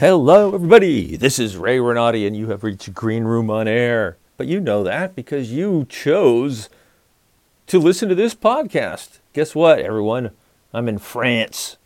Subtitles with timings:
[0.00, 1.14] Hello, everybody.
[1.14, 4.16] This is Ray Renati, and you have reached Green Room on Air.
[4.38, 6.70] But you know that because you chose
[7.66, 9.18] to listen to this podcast.
[9.34, 10.30] Guess what, everyone?
[10.72, 11.76] I'm in France,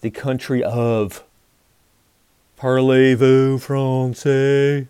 [0.00, 1.22] the country of
[2.58, 4.88] Parlez-vous français?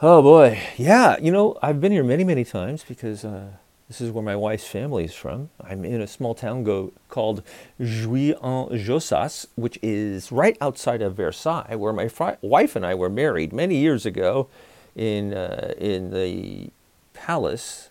[0.00, 1.18] Oh boy, yeah.
[1.20, 3.48] You know, I've been here many, many times because uh,
[3.88, 5.50] this is where my wife's family is from.
[5.60, 7.42] I'm in a small town go, called
[7.80, 13.52] Jouy-en-Josas, which is right outside of Versailles, where my fri- wife and I were married
[13.52, 14.48] many years ago
[14.96, 16.70] in, uh, in the
[17.14, 17.90] palace,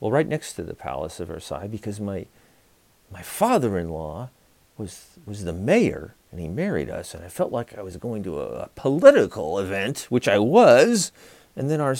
[0.00, 2.26] well, right next to the palace of Versailles, because my,
[3.10, 4.30] my father in law
[4.76, 7.14] was, was the mayor and he married us.
[7.14, 11.12] And I felt like I was going to a, a political event, which I was.
[11.56, 11.96] And then our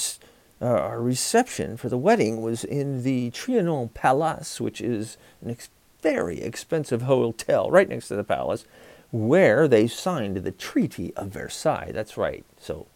[0.60, 5.70] uh, our reception for the wedding was in the Trianon Palace, which is an ex-
[6.02, 8.64] very expensive hotel right next to the palace,
[9.10, 11.92] where they signed the Treaty of Versailles.
[11.92, 12.44] That's right.
[12.60, 12.86] So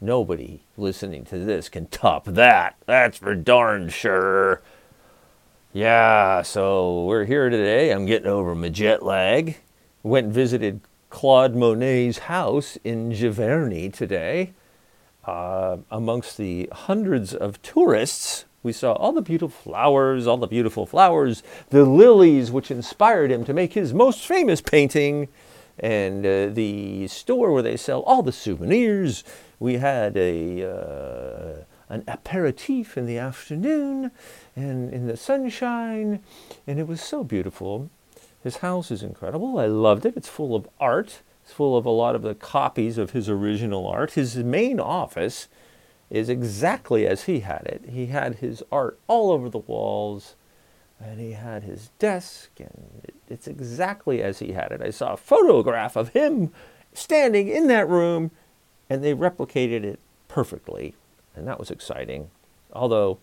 [0.00, 2.76] nobody listening to this can top that.
[2.86, 4.60] That's for darn sure.
[5.72, 7.90] Yeah, so we're here today.
[7.90, 9.58] I'm getting over my jet lag.
[10.02, 10.80] Went and visited
[11.10, 14.52] Claude Monet's house in Giverny today
[15.26, 20.86] uh, amongst the hundreds of tourists, we saw all the beautiful flowers, all the beautiful
[20.86, 25.28] flowers, the lilies which inspired him to make his most famous painting,
[25.78, 29.22] and uh, the store where they sell all the souvenirs.
[29.58, 34.10] We had a uh, an aperitif in the afternoon
[34.56, 36.20] and in the sunshine,
[36.66, 37.90] and it was so beautiful.
[38.42, 39.58] His house is incredible.
[39.58, 40.16] I loved it.
[40.16, 41.20] It's full of art.
[41.46, 44.14] It's full of a lot of the copies of his original art.
[44.14, 45.46] His main office
[46.10, 47.88] is exactly as he had it.
[47.88, 50.34] He had his art all over the walls,
[50.98, 54.82] and he had his desk, and it's exactly as he had it.
[54.82, 56.50] I saw a photograph of him
[56.92, 58.32] standing in that room,
[58.90, 60.96] and they replicated it perfectly,
[61.36, 62.28] and that was exciting.
[62.72, 63.18] Although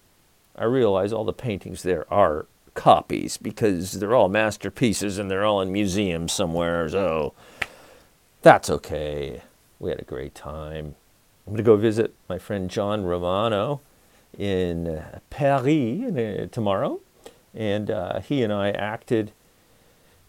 [0.56, 5.62] I realize all the paintings there are copies because they're all masterpieces and they're all
[5.62, 6.88] in museums somewhere.
[6.88, 7.33] So
[8.44, 9.42] that's okay.
[9.80, 10.96] We had a great time.
[11.48, 13.81] I'm going to go visit my friend John Romano
[14.38, 17.00] in uh, Paris uh, tomorrow.
[17.56, 19.31] And uh, he and I acted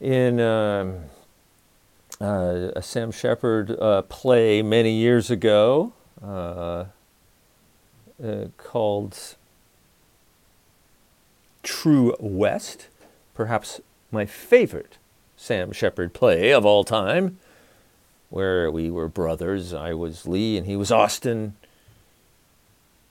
[0.01, 1.05] in um,
[2.21, 5.93] uh, a Sam Shepard uh, play many years ago
[6.23, 6.85] uh,
[8.57, 9.19] called
[11.63, 12.89] True West,
[13.35, 13.81] perhaps
[14.13, 14.99] my favorite
[15.37, 17.39] Sam Shepard play of all time
[18.31, 19.73] where we were brothers.
[19.73, 21.55] I was Lee and he was Austin.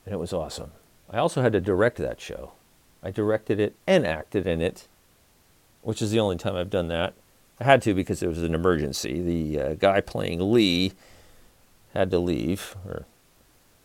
[0.05, 0.71] And it was awesome.
[1.09, 2.51] I also had to direct that show.
[3.01, 4.87] I directed it and acted in it,
[5.81, 7.13] which is the only time I've done that.
[7.59, 9.21] I had to because it was an emergency.
[9.21, 10.93] The uh, guy playing Lee
[11.93, 13.05] had to leave, or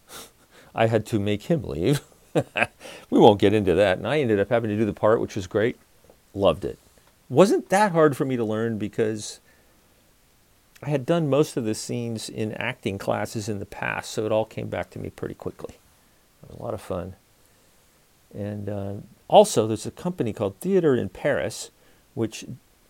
[0.74, 2.00] I had to make him leave.
[3.10, 3.98] we won't get into that.
[3.98, 5.78] And I ended up having to do the part, which was great.
[6.34, 6.78] Loved it.
[7.28, 9.40] Wasn't that hard for me to learn because
[10.82, 14.32] I had done most of the scenes in acting classes in the past, so it
[14.32, 15.74] all came back to me pretty quickly.
[16.42, 17.16] It was a lot of fun.
[18.32, 18.94] And uh,
[19.26, 21.70] also, there's a company called Theater in Paris,
[22.14, 22.44] which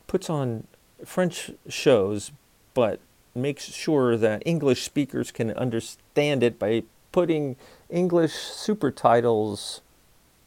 [0.06, 0.66] puts on
[1.04, 2.32] French shows,
[2.74, 3.00] but
[3.34, 6.82] makes sure that English speakers can understand it by
[7.12, 7.56] putting
[7.88, 9.80] English super titles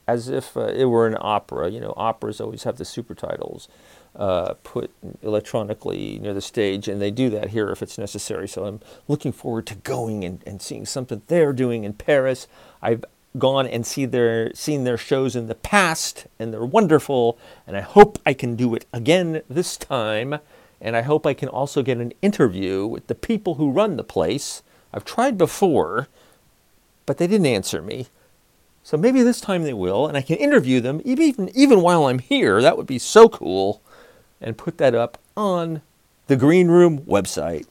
[0.08, 1.70] as if uh, it were an opera.
[1.70, 3.68] You know, operas always have the super titles
[4.16, 4.92] uh, put
[5.22, 8.48] electronically near the stage, and they do that here if it's necessary.
[8.48, 12.48] So I'm looking forward to going and, and seeing something they're doing in Paris.
[12.82, 13.06] I've
[13.38, 17.38] gone and see their seen their shows in the past, and they're wonderful.
[17.66, 20.40] And I hope I can do it again this time.
[20.84, 24.04] And I hope I can also get an interview with the people who run the
[24.04, 24.64] place.
[24.92, 26.08] I've tried before,
[27.06, 28.08] but they didn't answer me.
[28.84, 32.20] So maybe this time they will, and I can interview them even even while I'm
[32.20, 32.62] here.
[32.62, 33.82] That would be so cool
[34.42, 35.82] and put that up on
[36.28, 37.66] the Green Room website.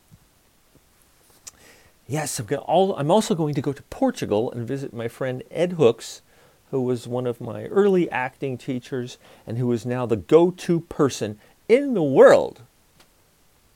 [2.06, 6.22] Yes, I'm also going to go to Portugal and visit my friend Ed Hooks,
[6.70, 10.80] who was one of my early acting teachers and who is now the go to
[10.80, 11.38] person
[11.68, 12.62] in the world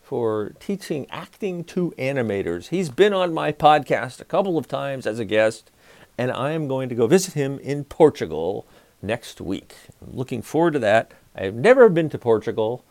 [0.02, 2.68] for teaching acting to animators.
[2.68, 5.70] He's been on my podcast a couple of times as a guest,
[6.18, 8.66] and I am going to go visit him in Portugal
[9.00, 9.74] next week.
[10.02, 11.12] I'm looking forward to that.
[11.34, 12.84] I've never been to Portugal.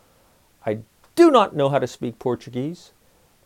[0.66, 0.80] I
[1.16, 2.92] do not know how to speak Portuguese,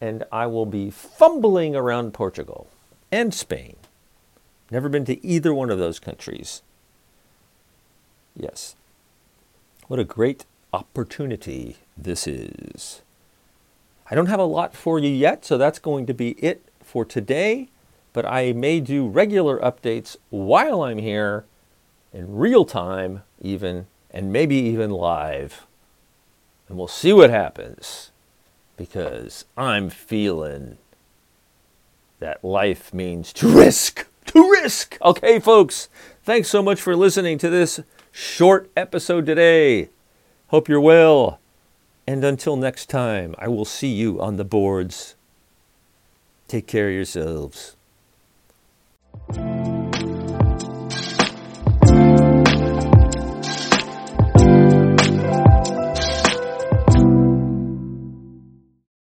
[0.01, 2.67] and I will be fumbling around Portugal
[3.11, 3.75] and Spain.
[4.71, 6.61] Never been to either one of those countries.
[8.35, 8.75] Yes.
[9.87, 13.01] What a great opportunity this is.
[14.09, 17.05] I don't have a lot for you yet, so that's going to be it for
[17.05, 17.69] today.
[18.13, 21.45] But I may do regular updates while I'm here
[22.13, 25.65] in real time, even, and maybe even live.
[26.67, 28.11] And we'll see what happens
[28.75, 30.77] because I'm feeling
[32.19, 34.97] that life means to risk, to risk.
[35.01, 35.89] Okay, folks,
[36.23, 37.79] thanks so much for listening to this
[38.11, 39.89] short episode today.
[40.47, 41.39] Hope you're well.
[42.05, 45.15] And until next time, I will see you on the boards.
[46.47, 47.76] Take care of yourselves.